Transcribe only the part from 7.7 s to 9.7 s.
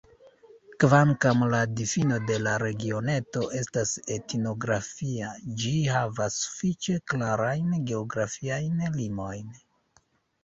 geografiajn limojn.